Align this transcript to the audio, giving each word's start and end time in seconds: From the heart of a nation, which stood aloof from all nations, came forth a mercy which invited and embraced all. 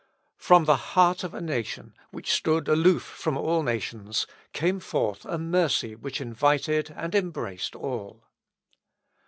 From 0.39 0.65
the 0.65 0.77
heart 0.77 1.23
of 1.23 1.35
a 1.35 1.41
nation, 1.41 1.93
which 2.09 2.31
stood 2.31 2.67
aloof 2.67 3.03
from 3.03 3.37
all 3.37 3.61
nations, 3.61 4.25
came 4.51 4.79
forth 4.79 5.25
a 5.25 5.37
mercy 5.37 5.93
which 5.95 6.19
invited 6.19 6.91
and 6.97 7.13
embraced 7.13 7.75
all. 7.75 8.23